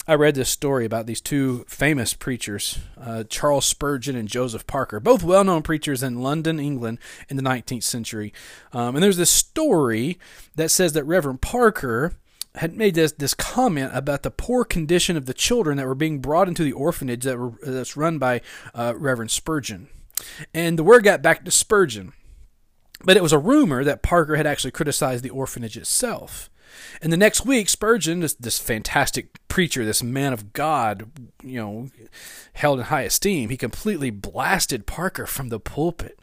I 0.08 0.14
read 0.14 0.34
this 0.34 0.48
story 0.48 0.84
about 0.84 1.06
these 1.06 1.20
two 1.20 1.66
famous 1.68 2.14
preachers, 2.14 2.80
uh, 3.00 3.24
Charles 3.24 3.66
Spurgeon 3.66 4.16
and 4.16 4.26
Joseph 4.26 4.66
Parker, 4.66 4.98
both 4.98 5.22
well 5.22 5.44
known 5.44 5.62
preachers 5.62 6.02
in 6.02 6.20
London, 6.20 6.58
England 6.58 6.98
in 7.28 7.36
the 7.36 7.42
19th 7.42 7.84
century. 7.84 8.32
Um, 8.72 8.96
and 8.96 9.02
there's 9.02 9.18
this 9.18 9.30
story 9.30 10.18
that 10.56 10.70
says 10.70 10.94
that 10.94 11.04
Reverend 11.04 11.42
Parker 11.42 12.14
had 12.56 12.76
made 12.76 12.94
this 12.94 13.12
this 13.12 13.34
comment 13.34 13.90
about 13.94 14.22
the 14.22 14.30
poor 14.32 14.64
condition 14.64 15.16
of 15.16 15.26
the 15.26 15.34
children 15.34 15.76
that 15.76 15.86
were 15.86 15.94
being 15.94 16.18
brought 16.18 16.48
into 16.48 16.64
the 16.64 16.72
orphanage 16.72 17.22
that 17.22 17.38
were 17.38 17.52
that's 17.62 17.96
run 17.96 18.18
by 18.18 18.40
uh, 18.74 18.94
Reverend 18.96 19.30
Spurgeon, 19.30 19.88
and 20.54 20.78
the 20.78 20.84
word 20.84 21.04
got 21.04 21.22
back 21.22 21.44
to 21.44 21.50
Spurgeon, 21.50 22.12
but 23.04 23.16
it 23.16 23.22
was 23.22 23.32
a 23.32 23.38
rumor 23.38 23.84
that 23.84 24.02
Parker 24.02 24.36
had 24.36 24.46
actually 24.46 24.70
criticized 24.70 25.24
the 25.24 25.30
orphanage 25.30 25.76
itself. 25.76 26.50
And 27.00 27.12
the 27.12 27.16
next 27.16 27.46
week, 27.46 27.68
Spurgeon, 27.68 28.20
this, 28.20 28.34
this 28.34 28.58
fantastic 28.58 29.38
preacher, 29.48 29.84
this 29.84 30.02
man 30.02 30.32
of 30.32 30.52
God, 30.52 31.10
you 31.42 31.58
know, 31.60 31.88
held 32.54 32.78
in 32.78 32.86
high 32.86 33.02
esteem, 33.02 33.48
he 33.48 33.56
completely 33.56 34.10
blasted 34.10 34.86
Parker 34.86 35.26
from 35.26 35.48
the 35.48 35.60
pulpit. 35.60 36.17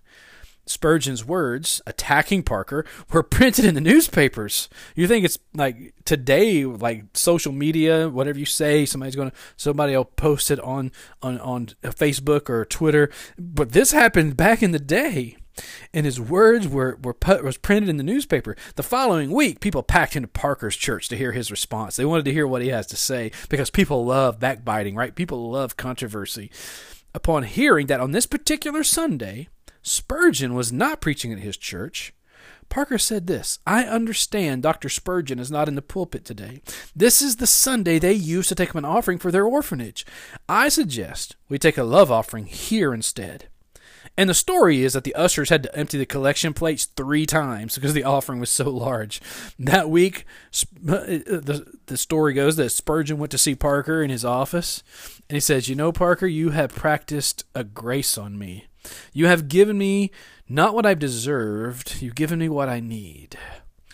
Spurgeon's 0.66 1.24
words 1.24 1.82
attacking 1.86 2.44
Parker 2.44 2.86
were 3.12 3.24
printed 3.36 3.66
in 3.66 3.76
the 3.76 3.82
newspapers. 3.82 4.70
You 4.96 5.08
think 5.08 5.26
it's 5.26 5.38
like 5.54 5.94
today, 6.06 6.66
like 6.66 7.06
social 7.14 7.52
media, 7.52 8.10
whatever 8.10 8.40
you 8.40 8.46
say, 8.46 8.86
somebody's 8.86 9.16
going 9.16 9.32
to 9.32 9.38
somebody 9.56 9.96
will 9.96 10.06
post 10.06 10.52
it 10.52 10.60
on 10.60 10.92
on 11.22 11.40
on 11.40 11.68
Facebook 11.84 12.50
or 12.50 12.66
Twitter. 12.66 13.10
But 13.38 13.72
this 13.72 13.92
happened 13.92 14.38
back 14.38 14.64
in 14.64 14.72
the 14.72 14.80
day. 14.80 15.38
and 15.94 16.06
his 16.06 16.20
words 16.20 16.68
were, 16.68 17.00
were 17.02 17.14
put, 17.14 17.42
was 17.44 17.58
printed 17.58 17.88
in 17.88 17.96
the 17.96 18.04
newspaper. 18.04 18.58
The 18.76 18.84
following 18.84 19.32
week, 19.32 19.62
people 19.62 19.84
packed 19.84 20.16
into 20.18 20.28
Parker's 20.28 20.76
church 20.76 21.08
to 21.08 21.18
hear 21.18 21.32
his 21.32 21.50
response. 21.50 21.96
They 21.96 22.04
wanted 22.04 22.26
to 22.26 22.34
hear 22.34 22.46
what 22.46 22.62
he 22.62 22.68
has 22.70 22.88
to 22.88 22.98
say 22.98 23.32
because 23.48 23.70
people 23.70 24.06
love 24.06 24.40
backbiting, 24.40 24.96
right? 24.96 25.16
People 25.16 25.50
love 25.50 25.78
controversy. 25.78 26.52
Upon 27.14 27.44
hearing 27.44 27.88
that 27.88 28.02
on 28.02 28.12
this 28.12 28.26
particular 28.26 28.84
Sunday, 28.84 29.48
Spurgeon 29.88 30.56
was 30.56 30.74
not 30.74 31.00
preaching 31.00 31.32
at 31.32 31.38
his 31.38 31.58
church, 31.58 32.12
Parker 32.70 32.98
said 32.98 33.28
this 33.28 33.60
I 33.68 33.84
understand 33.84 34.64
Dr. 34.64 34.90
Spurgeon 34.90 35.38
is 35.38 35.52
not 35.52 35.68
in 35.68 35.76
the 35.76 35.84
pulpit 35.84 36.26
today. 36.26 36.62
This 36.96 37.22
is 37.22 37.36
the 37.36 37.46
Sunday 37.46 38.00
they 38.00 38.14
use 38.14 38.48
to 38.48 38.56
take 38.56 38.72
up 38.72 38.76
an 38.76 38.84
offering 38.84 39.20
for 39.20 39.32
their 39.32 39.46
orphanage. 39.46 40.04
I 40.50 40.70
suggest 40.70 41.36
we 41.50 41.60
take 41.60 41.78
a 41.78 41.84
love 41.84 42.12
offering 42.12 42.48
here 42.48 42.96
instead. 42.96 43.48
And 44.18 44.30
the 44.30 44.34
story 44.34 44.84
is 44.84 44.94
that 44.94 45.04
the 45.04 45.16
ushers 45.16 45.50
had 45.50 45.64
to 45.64 45.76
empty 45.76 45.98
the 45.98 46.06
collection 46.06 46.54
plates 46.54 46.86
three 46.86 47.26
times 47.26 47.76
because 47.76 47.94
the 47.94 48.04
offering 48.04 48.40
was 48.40 48.50
so 48.50 48.70
large. 48.70 49.22
That 49.60 49.90
week, 49.90 50.26
uh, 50.88 51.06
the, 51.06 51.66
the 51.88 51.98
story 51.98 52.34
goes 52.34 52.56
that 52.56 52.70
Spurgeon 52.70 53.18
went 53.18 53.32
to 53.32 53.38
see 53.38 53.56
Parker 53.56 54.02
in 54.02 54.10
his 54.10 54.26
office, 54.26 54.84
and 55.30 55.36
he 55.36 55.42
says, 55.42 55.70
You 55.70 55.76
know, 55.76 55.92
Parker, 55.92 56.28
you 56.28 56.52
have 56.52 56.74
practiced 56.74 57.44
a 57.54 57.64
grace 57.64 58.18
on 58.18 58.38
me. 58.38 58.68
You 59.14 59.28
have 59.28 59.48
given 59.48 59.78
me 59.78 60.12
not 60.48 60.76
what 60.76 60.86
I've 60.86 61.00
deserved, 61.00 62.02
you've 62.02 62.16
given 62.16 62.40
me 62.40 62.50
what 62.50 62.70
I 62.70 62.80
need. 62.80 63.38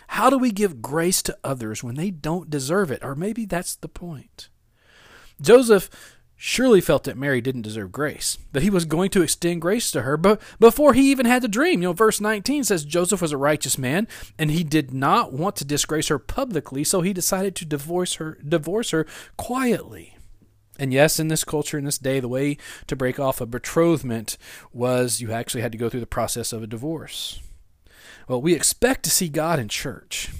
How 0.08 0.28
do 0.28 0.36
we 0.36 0.50
give 0.50 0.82
grace 0.82 1.22
to 1.22 1.38
others 1.42 1.82
when 1.82 1.94
they 1.94 2.10
don't 2.10 2.50
deserve 2.50 2.90
it? 2.90 3.02
Or 3.02 3.14
maybe 3.14 3.46
that's 3.46 3.74
the 3.76 3.88
point. 3.88 4.50
Joseph 5.40 5.88
surely 6.44 6.80
felt 6.80 7.04
that 7.04 7.16
Mary 7.16 7.40
didn't 7.40 7.62
deserve 7.62 7.92
grace, 7.92 8.36
that 8.50 8.64
he 8.64 8.68
was 8.68 8.84
going 8.84 9.08
to 9.08 9.22
extend 9.22 9.62
grace 9.62 9.92
to 9.92 10.02
her, 10.02 10.16
but 10.16 10.42
before 10.58 10.92
he 10.92 11.08
even 11.08 11.24
had 11.24 11.40
the 11.40 11.46
dream. 11.46 11.80
You 11.80 11.90
know, 11.90 11.92
verse 11.92 12.20
19 12.20 12.64
says 12.64 12.84
Joseph 12.84 13.22
was 13.22 13.30
a 13.30 13.36
righteous 13.36 13.78
man, 13.78 14.08
and 14.40 14.50
he 14.50 14.64
did 14.64 14.92
not 14.92 15.32
want 15.32 15.54
to 15.56 15.64
disgrace 15.64 16.08
her 16.08 16.18
publicly, 16.18 16.82
so 16.82 17.00
he 17.00 17.12
decided 17.12 17.54
to 17.54 17.64
divorce 17.64 18.14
her 18.14 18.38
divorce 18.46 18.90
her 18.90 19.06
quietly. 19.36 20.16
And 20.80 20.92
yes, 20.92 21.20
in 21.20 21.28
this 21.28 21.44
culture, 21.44 21.78
in 21.78 21.84
this 21.84 21.98
day, 21.98 22.18
the 22.18 22.26
way 22.26 22.56
to 22.88 22.96
break 22.96 23.20
off 23.20 23.40
a 23.40 23.46
betrothment 23.46 24.36
was 24.72 25.20
you 25.20 25.30
actually 25.30 25.60
had 25.60 25.70
to 25.70 25.78
go 25.78 25.88
through 25.88 26.00
the 26.00 26.06
process 26.06 26.52
of 26.52 26.60
a 26.60 26.66
divorce. 26.66 27.40
Well, 28.26 28.42
we 28.42 28.52
expect 28.52 29.04
to 29.04 29.10
see 29.10 29.28
God 29.28 29.60
in 29.60 29.68
church. 29.68 30.30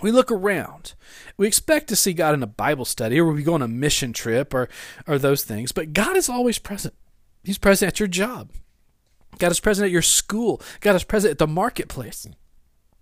We 0.00 0.12
look 0.12 0.30
around. 0.30 0.94
We 1.36 1.46
expect 1.46 1.88
to 1.88 1.96
see 1.96 2.12
God 2.12 2.34
in 2.34 2.42
a 2.42 2.46
Bible 2.46 2.84
study 2.84 3.20
or 3.20 3.32
we 3.32 3.42
go 3.42 3.54
on 3.54 3.62
a 3.62 3.68
mission 3.68 4.12
trip 4.12 4.54
or, 4.54 4.68
or 5.06 5.18
those 5.18 5.42
things, 5.42 5.72
but 5.72 5.92
God 5.92 6.16
is 6.16 6.28
always 6.28 6.58
present. 6.58 6.94
He's 7.42 7.58
present 7.58 7.88
at 7.88 8.00
your 8.00 8.08
job. 8.08 8.50
God 9.38 9.52
is 9.52 9.60
present 9.60 9.86
at 9.86 9.92
your 9.92 10.02
school. 10.02 10.60
God 10.80 10.96
is 10.96 11.04
present 11.04 11.32
at 11.32 11.38
the 11.38 11.46
marketplace. 11.46 12.26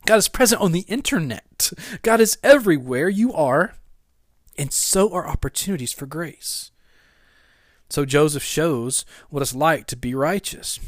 God 0.07 0.17
is 0.17 0.29
present 0.29 0.61
on 0.61 0.73
the 0.73 0.87
internet. 0.88 1.73
God 2.03 2.21
is 2.21 2.38
everywhere 2.43 3.09
you 3.09 3.33
are 3.33 3.75
and 4.59 4.73
so 4.73 5.12
are 5.12 5.29
opportunities 5.29 5.93
for 5.93 6.07
grace. 6.07 6.71
So 7.91 8.05
Joseph 8.05 8.43
shows 8.43 9.05
what 9.31 9.43
it's 9.43 9.55
like 9.55 9.87
to 9.88 9.97
be 9.97 10.15
righteous 10.15 10.81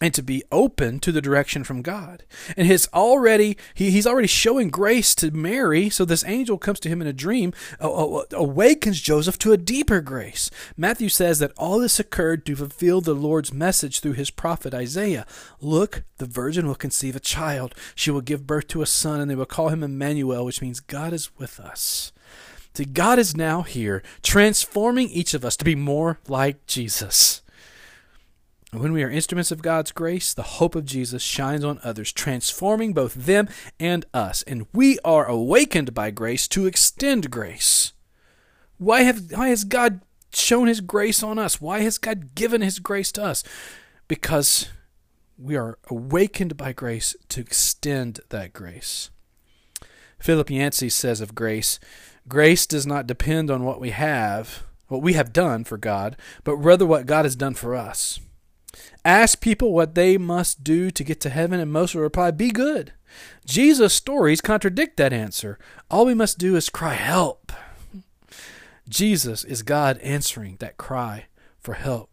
and 0.00 0.14
to 0.14 0.22
be 0.22 0.42
open 0.52 1.00
to 1.00 1.12
the 1.12 1.20
direction 1.20 1.64
from 1.64 1.82
God. 1.82 2.24
And 2.56 2.66
his 2.66 2.88
already 2.94 3.56
he, 3.74 3.90
he's 3.90 4.06
already 4.06 4.28
showing 4.28 4.70
grace 4.70 5.14
to 5.16 5.30
Mary, 5.30 5.90
so 5.90 6.04
this 6.04 6.24
angel 6.24 6.58
comes 6.58 6.80
to 6.80 6.88
him 6.88 7.00
in 7.00 7.08
a 7.08 7.12
dream, 7.12 7.52
awakens 7.80 9.00
Joseph 9.00 9.38
to 9.38 9.52
a 9.52 9.56
deeper 9.56 10.00
grace. 10.00 10.50
Matthew 10.76 11.08
says 11.08 11.38
that 11.38 11.52
all 11.56 11.78
this 11.78 11.98
occurred 11.98 12.46
to 12.46 12.56
fulfill 12.56 13.00
the 13.00 13.14
Lord's 13.14 13.52
message 13.52 14.00
through 14.00 14.12
his 14.12 14.30
prophet 14.30 14.74
Isaiah. 14.74 15.26
Look, 15.60 16.04
the 16.18 16.26
virgin 16.26 16.66
will 16.66 16.74
conceive 16.74 17.16
a 17.16 17.20
child. 17.20 17.74
She 17.94 18.10
will 18.10 18.20
give 18.20 18.46
birth 18.46 18.68
to 18.68 18.82
a 18.82 18.86
son, 18.86 19.20
and 19.20 19.30
they 19.30 19.34
will 19.34 19.46
call 19.46 19.68
him 19.68 19.82
Emmanuel, 19.82 20.44
which 20.44 20.62
means 20.62 20.80
God 20.80 21.12
is 21.12 21.36
with 21.38 21.58
us. 21.58 22.12
See, 22.74 22.84
God 22.84 23.18
is 23.18 23.36
now 23.36 23.62
here, 23.62 24.04
transforming 24.22 25.08
each 25.08 25.34
of 25.34 25.44
us 25.44 25.56
to 25.56 25.64
be 25.64 25.74
more 25.74 26.20
like 26.28 26.64
Jesus. 26.66 27.42
When 28.72 28.92
we 28.92 29.02
are 29.02 29.10
instruments 29.10 29.50
of 29.50 29.62
God's 29.62 29.92
grace, 29.92 30.34
the 30.34 30.42
hope 30.42 30.74
of 30.74 30.84
Jesus 30.84 31.22
shines 31.22 31.64
on 31.64 31.80
others, 31.82 32.12
transforming 32.12 32.92
both 32.92 33.14
them 33.14 33.48
and 33.80 34.04
us. 34.12 34.42
And 34.42 34.66
we 34.74 34.98
are 35.04 35.24
awakened 35.24 35.94
by 35.94 36.10
grace 36.10 36.46
to 36.48 36.66
extend 36.66 37.30
grace. 37.30 37.94
Why, 38.76 39.02
have, 39.02 39.32
why 39.32 39.48
has 39.48 39.64
God 39.64 40.02
shown 40.34 40.68
His 40.68 40.82
grace 40.82 41.22
on 41.22 41.38
us? 41.38 41.62
Why 41.62 41.80
has 41.80 41.96
God 41.96 42.34
given 42.34 42.60
His 42.60 42.78
grace 42.78 43.10
to 43.12 43.24
us? 43.24 43.42
Because 44.06 44.68
we 45.38 45.56
are 45.56 45.78
awakened 45.88 46.58
by 46.58 46.72
grace 46.74 47.16
to 47.30 47.40
extend 47.40 48.20
that 48.28 48.52
grace. 48.52 49.08
Philip 50.18 50.50
Yancey 50.50 50.90
says 50.90 51.22
of 51.22 51.34
grace, 51.34 51.80
Grace 52.28 52.66
does 52.66 52.86
not 52.86 53.06
depend 53.06 53.50
on 53.50 53.64
what 53.64 53.80
we 53.80 53.90
have, 53.90 54.64
what 54.88 55.00
we 55.00 55.14
have 55.14 55.32
done 55.32 55.64
for 55.64 55.78
God, 55.78 56.18
but 56.44 56.56
rather 56.56 56.84
what 56.84 57.06
God 57.06 57.24
has 57.24 57.34
done 57.34 57.54
for 57.54 57.74
us. 57.74 58.20
Ask 59.04 59.40
people 59.40 59.72
what 59.72 59.94
they 59.94 60.18
must 60.18 60.64
do 60.64 60.90
to 60.90 61.04
get 61.04 61.20
to 61.22 61.30
heaven, 61.30 61.60
and 61.60 61.72
most 61.72 61.94
will 61.94 62.02
reply, 62.02 62.30
Be 62.30 62.50
good. 62.50 62.92
Jesus' 63.46 63.94
stories 63.94 64.40
contradict 64.40 64.96
that 64.98 65.12
answer. 65.12 65.58
All 65.90 66.06
we 66.06 66.14
must 66.14 66.38
do 66.38 66.56
is 66.56 66.68
cry, 66.68 66.94
Help. 66.94 67.52
Jesus 68.88 69.44
is 69.44 69.62
God 69.62 69.98
answering 69.98 70.56
that 70.60 70.78
cry 70.78 71.26
for 71.60 71.74
help. 71.74 72.10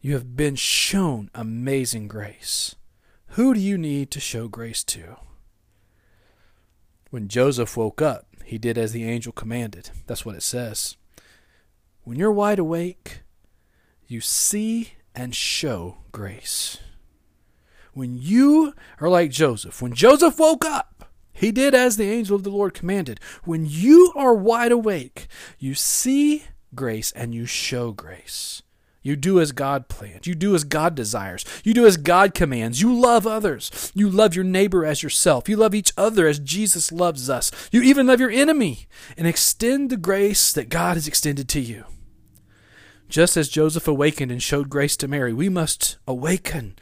You 0.00 0.14
have 0.14 0.36
been 0.36 0.54
shown 0.54 1.30
amazing 1.34 2.08
grace. 2.08 2.74
Who 3.28 3.52
do 3.52 3.60
you 3.60 3.76
need 3.76 4.10
to 4.12 4.20
show 4.20 4.48
grace 4.48 4.82
to? 4.84 5.16
When 7.10 7.28
Joseph 7.28 7.76
woke 7.76 8.00
up, 8.00 8.26
he 8.44 8.58
did 8.58 8.78
as 8.78 8.92
the 8.92 9.04
angel 9.04 9.32
commanded. 9.32 9.90
That's 10.06 10.24
what 10.24 10.36
it 10.36 10.42
says. 10.42 10.96
When 12.02 12.18
you're 12.18 12.32
wide 12.32 12.58
awake, 12.58 13.20
you 14.06 14.20
see 14.20 14.94
and 15.14 15.34
show 15.34 15.98
grace. 16.12 16.78
When 17.92 18.18
you 18.18 18.74
are 19.00 19.08
like 19.08 19.30
Joseph, 19.30 19.80
when 19.80 19.92
Joseph 19.92 20.38
woke 20.38 20.64
up, 20.64 21.10
he 21.32 21.52
did 21.52 21.74
as 21.74 21.96
the 21.96 22.10
angel 22.10 22.36
of 22.36 22.42
the 22.42 22.50
Lord 22.50 22.74
commanded. 22.74 23.20
When 23.44 23.66
you 23.66 24.12
are 24.16 24.34
wide 24.34 24.72
awake, 24.72 25.26
you 25.58 25.74
see 25.74 26.44
grace 26.74 27.12
and 27.12 27.34
you 27.34 27.46
show 27.46 27.92
grace. 27.92 28.62
You 29.02 29.16
do 29.16 29.38
as 29.38 29.52
God 29.52 29.88
plans. 29.88 30.26
You 30.26 30.34
do 30.34 30.54
as 30.54 30.64
God 30.64 30.94
desires. 30.94 31.44
You 31.62 31.74
do 31.74 31.84
as 31.86 31.98
God 31.98 32.32
commands. 32.32 32.80
You 32.80 32.98
love 32.98 33.26
others. 33.26 33.92
You 33.94 34.08
love 34.08 34.34
your 34.34 34.44
neighbor 34.44 34.86
as 34.86 35.02
yourself. 35.02 35.46
You 35.46 35.56
love 35.56 35.74
each 35.74 35.92
other 35.96 36.26
as 36.26 36.38
Jesus 36.38 36.90
loves 36.90 37.28
us. 37.28 37.50
You 37.70 37.82
even 37.82 38.06
love 38.06 38.18
your 38.18 38.30
enemy 38.30 38.86
and 39.18 39.26
extend 39.26 39.90
the 39.90 39.98
grace 39.98 40.52
that 40.54 40.70
God 40.70 40.94
has 40.94 41.06
extended 41.06 41.50
to 41.50 41.60
you. 41.60 41.84
Just 43.14 43.36
as 43.36 43.48
Joseph 43.48 43.86
awakened 43.86 44.32
and 44.32 44.42
showed 44.42 44.68
grace 44.68 44.96
to 44.96 45.06
Mary, 45.06 45.32
we 45.32 45.48
must 45.48 45.98
awaken 46.04 46.74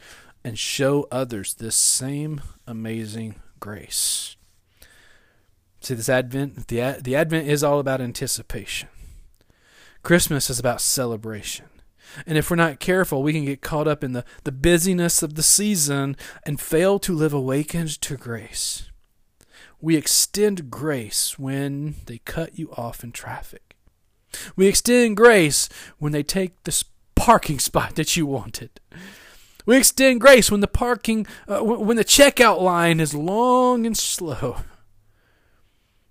and 0.43 0.57
show 0.57 1.07
others 1.11 1.53
this 1.53 1.75
same 1.75 2.41
amazing 2.65 3.35
grace. 3.59 4.35
See, 5.81 5.93
this 5.93 6.09
Advent, 6.09 6.69
the, 6.69 6.97
the 6.99 7.15
Advent 7.15 7.47
is 7.47 7.63
all 7.63 7.77
about 7.77 8.01
anticipation. 8.01 8.89
Christmas 10.01 10.49
is 10.49 10.57
about 10.57 10.81
celebration. 10.81 11.67
And 12.25 12.35
if 12.35 12.49
we're 12.49 12.55
not 12.55 12.79
careful, 12.79 13.21
we 13.21 13.33
can 13.33 13.45
get 13.45 13.61
caught 13.61 13.87
up 13.87 14.03
in 14.03 14.13
the, 14.13 14.25
the 14.43 14.51
busyness 14.51 15.21
of 15.21 15.35
the 15.35 15.43
season 15.43 16.17
and 16.47 16.59
fail 16.59 16.97
to 16.97 17.13
live 17.13 17.33
awakened 17.33 18.01
to 18.01 18.17
grace. 18.17 18.89
We 19.79 19.95
extend 19.95 20.71
grace 20.71 21.37
when 21.37 21.97
they 22.07 22.17
cut 22.25 22.57
you 22.57 22.71
off 22.71 23.03
in 23.03 23.11
traffic. 23.11 23.62
We 24.55 24.67
extend 24.67 25.17
grace 25.17 25.69
when 25.97 26.11
they 26.11 26.23
take 26.23 26.63
the 26.63 26.83
parking 27.15 27.59
spot 27.59 27.95
that 27.95 28.15
you 28.17 28.25
wanted. 28.25 28.79
We 29.65 29.77
extend 29.77 30.21
grace 30.21 30.51
when 30.51 30.59
the 30.59 30.67
parking, 30.67 31.25
uh, 31.47 31.63
when 31.63 31.97
the 31.97 32.03
checkout 32.03 32.61
line 32.61 32.99
is 32.99 33.13
long 33.13 33.85
and 33.85 33.97
slow. 33.97 34.57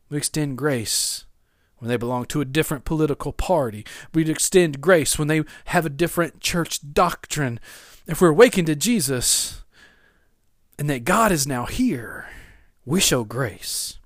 We 0.09 0.19
extend 0.19 0.59
grace 0.59 1.25
when 1.79 1.89
they 1.89 1.97
belong 1.97 2.27
to 2.27 2.41
a 2.41 2.47
different 2.47 2.85
political 2.85 3.33
party. 3.33 3.85
We'd 4.15 4.29
extend 4.29 4.81
grace 4.81 5.19
when 5.19 5.29
they 5.29 5.43
have 5.67 5.85
a 5.85 5.91
different 5.91 6.41
church 6.41 6.81
doctrine. 6.93 7.59
If 8.07 8.21
we're 8.21 8.29
awakened 8.29 8.69
to 8.69 8.77
Jesus 8.77 9.65
and 10.79 10.89
that 10.89 11.05
God 11.05 11.33
is 11.33 11.47
now 11.47 11.67
here, 11.67 12.29
we 12.85 13.01
show 13.01 13.25
grace. 13.25 13.99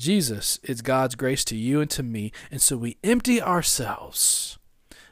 Jesus 0.00 0.58
is 0.62 0.80
God's 0.80 1.14
grace 1.14 1.44
to 1.44 1.54
you 1.54 1.82
and 1.82 1.90
to 1.90 2.02
me, 2.02 2.32
and 2.50 2.62
so 2.62 2.78
we 2.78 2.96
empty 3.04 3.40
ourselves 3.40 4.58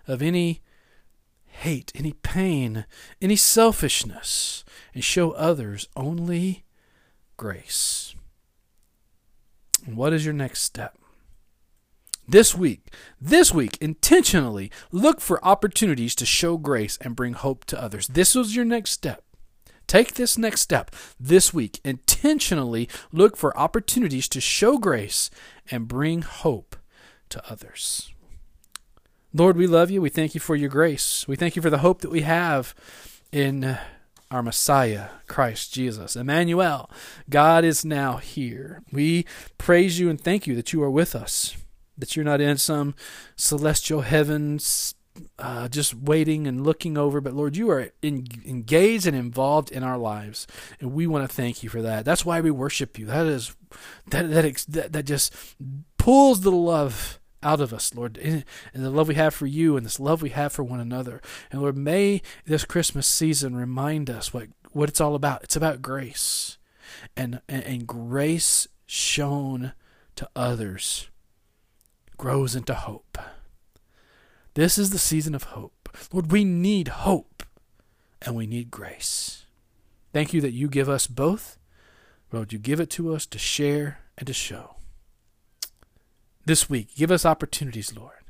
of 0.07 0.23
any 0.23 0.63
hate, 1.45 1.93
any 1.95 2.15
pain, 2.15 2.87
any 3.21 3.37
selfishness, 3.37 4.65
and 4.95 5.05
show 5.05 5.33
others 5.33 5.89
only 5.95 6.65
grace. 7.37 8.15
And 9.87 9.95
what 9.95 10.15
is 10.15 10.25
your 10.25 10.33
next 10.35 10.63
step? 10.63 10.97
This 12.27 12.55
week, 12.55 12.87
this 13.21 13.53
week, 13.53 13.77
intentionally 13.83 14.71
look 14.91 15.21
for 15.21 15.45
opportunities 15.45 16.15
to 16.15 16.25
show 16.25 16.57
grace 16.57 16.97
and 17.03 17.15
bring 17.15 17.35
hope 17.35 17.67
to 17.67 17.83
others. 17.83 18.07
This 18.09 18.35
was 18.35 18.57
your 18.57 18.65
next 18.65 18.93
step. 18.93 19.23
Take 19.89 20.15
this 20.15 20.39
next 20.39 20.61
step 20.61 20.95
this 21.19 21.53
week. 21.53 21.81
Intentionally 21.83 22.89
look 23.11 23.37
for 23.37 23.57
opportunities 23.59 24.29
to 24.29 24.41
show 24.41 24.79
grace 24.79 25.31
and 25.71 25.89
bring 25.89 26.23
hope 26.23 26.77
to 27.31 27.43
others. 27.51 28.13
Lord, 29.35 29.57
we 29.57 29.67
love 29.67 29.91
you. 29.91 30.01
We 30.01 30.11
thank 30.11 30.35
you 30.35 30.41
for 30.41 30.55
your 30.55 30.69
grace. 30.69 31.27
We 31.27 31.37
thank 31.37 31.57
you 31.57 31.63
for 31.63 31.71
the 31.71 31.79
hope 31.79 32.03
that 32.03 32.11
we 32.11 32.21
have 32.21 32.75
in 33.33 33.79
our 34.31 34.43
Messiah, 34.43 35.09
Christ 35.27 35.73
Jesus. 35.73 36.17
Emmanuel, 36.17 36.91
God 37.31 37.65
is 37.65 37.85
now 37.85 38.19
here. 38.19 38.83
We 38.93 39.25
praise 39.57 39.99
you 39.99 40.11
and 40.11 40.21
thank 40.21 40.47
you 40.47 40.55
that 40.55 40.73
you 40.73 40.83
are 40.83 40.91
with 40.91 41.15
us, 41.15 41.57
that 41.97 42.15
you're 42.15 42.27
not 42.27 42.41
in 42.41 42.59
some 42.59 42.95
celestial 43.37 44.03
heavens 44.03 44.95
uh, 45.39 45.69
just 45.69 45.95
waiting 45.95 46.47
and 46.47 46.65
looking 46.65 46.99
over, 46.99 47.21
but 47.21 47.35
Lord, 47.35 47.57
you 47.57 47.71
are 47.71 47.91
in, 48.03 48.27
engaged 48.47 49.07
and 49.07 49.17
involved 49.17 49.71
in 49.71 49.83
our 49.83 49.99
lives, 49.99 50.47
and 50.81 50.93
we 50.93 51.07
want 51.07 51.29
to 51.29 51.35
thank 51.35 51.63
you 51.63 51.69
for 51.69 51.83
that. 51.83 52.05
That's 52.05 52.25
why 52.25 52.41
we 52.41 52.51
worship 52.51 52.99
you. 52.99 53.07
That 53.07 53.27
is 53.27 53.57
that 54.09 54.31
that 54.31 54.93
that, 54.93 55.05
just 55.05 55.35
pulls 55.97 56.41
the 56.41 56.51
love 56.51 57.19
out 57.43 57.61
of 57.61 57.73
us, 57.73 57.95
Lord, 57.95 58.19
and 58.19 58.45
the 58.75 58.91
love 58.91 59.09
we 59.09 59.15
have 59.15 59.35
for 59.35 59.47
you 59.47 59.77
and 59.77 59.87
this 59.87 60.01
love 60.01 60.23
we 60.23 60.31
have 60.31 60.53
for 60.53 60.65
one 60.65 60.81
another. 60.81 61.21
And 61.51 61.61
Lord, 61.61 61.77
may 61.77 62.23
this 62.47 62.65
Christmas 62.65 63.07
season 63.07 63.55
remind 63.55 64.11
us 64.11 64.35
what, 64.35 64.49
what 64.73 64.89
it's 64.89 65.01
all 65.01 65.15
about. 65.15 65.45
It's 65.45 65.57
about 65.57 65.83
grace 65.83 66.59
and, 67.17 67.41
and, 67.49 67.63
and 67.63 67.87
grace 67.87 68.67
shown 68.87 69.73
to 70.17 70.29
others 70.35 71.09
grows 72.17 72.57
into 72.57 72.75
hope. 72.75 73.17
This 74.59 74.77
is 74.77 74.91
the 74.91 74.99
season 74.99 75.37
of 75.37 75.45
hope. 75.45 75.89
Lord, 76.13 76.33
we 76.33 76.43
need 76.43 76.89
hope 76.89 77.45
and 78.21 78.35
we 78.35 78.45
need 78.45 78.73
grace. 78.73 79.45
Thank 80.13 80.35
you 80.35 80.41
that 80.41 80.51
you 80.51 80.67
give 80.67 80.89
us 80.89 81.07
both. 81.07 81.57
Lord, 82.33 82.53
you 82.53 82.59
give 82.59 82.81
it 82.81 82.91
to 82.91 83.15
us 83.15 83.25
to 83.27 83.39
share 83.39 84.01
and 84.19 84.27
to 84.27 84.33
show 84.33 84.75
this 86.45 86.69
week. 86.69 86.97
Give 86.97 87.13
us 87.13 87.25
opportunities, 87.25 87.97
Lord, 87.97 88.25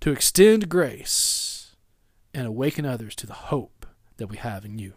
to 0.00 0.10
extend 0.10 0.68
grace 0.68 1.76
and 2.34 2.48
awaken 2.48 2.84
others 2.84 3.14
to 3.14 3.28
the 3.28 3.32
hope 3.32 3.86
that 4.16 4.26
we 4.26 4.38
have 4.38 4.64
in 4.64 4.80
you. 4.80 4.94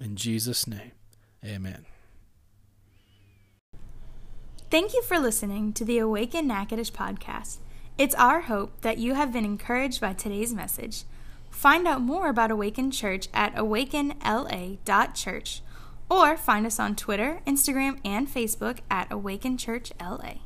In 0.00 0.16
Jesus' 0.16 0.66
name, 0.66 0.92
amen. 1.44 1.84
Thank 4.70 4.94
you 4.94 5.02
for 5.02 5.18
listening 5.18 5.74
to 5.74 5.84
the 5.84 5.98
Awaken 5.98 6.46
Natchitoches 6.46 6.90
podcast. 6.90 7.58
It's 7.98 8.14
our 8.14 8.42
hope 8.42 8.80
that 8.80 8.98
you 8.98 9.14
have 9.14 9.32
been 9.32 9.44
encouraged 9.44 10.00
by 10.00 10.14
today's 10.14 10.54
message. 10.54 11.04
Find 11.50 11.86
out 11.86 12.00
more 12.00 12.30
about 12.30 12.50
Awaken 12.50 12.90
Church 12.90 13.28
at 13.34 13.54
awakenla.church 13.54 15.62
or 16.10 16.36
find 16.36 16.66
us 16.66 16.80
on 16.80 16.96
Twitter, 16.96 17.40
Instagram, 17.46 17.98
and 18.04 18.28
Facebook 18.28 18.78
at 18.90 19.12
Awaken 19.12 19.58
Church 19.58 19.92
LA. 20.00 20.36